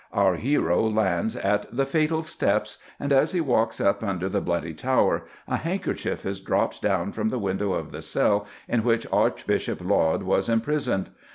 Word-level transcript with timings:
Our 0.11 0.37
hero 0.37 0.81
lands 0.89 1.35
at 1.35 1.67
the 1.71 1.85
fatal 1.85 2.23
steps, 2.23 2.79
and 2.99 3.13
as 3.13 3.33
he 3.33 3.39
walks 3.39 3.79
up 3.79 4.01
under 4.03 4.27
the 4.29 4.41
Bloody 4.41 4.73
Tower 4.73 5.27
a 5.47 5.57
handkerchief 5.57 6.25
is 6.25 6.39
dropped 6.39 6.81
down 6.81 7.11
from 7.11 7.29
the 7.29 7.37
window 7.37 7.73
of 7.73 7.91
the 7.91 8.01
cell 8.01 8.47
in 8.67 8.83
which 8.83 9.05
Archbishop 9.13 9.79
Laud 9.79 10.23
was 10.23 10.49
imprisoned. 10.49 11.11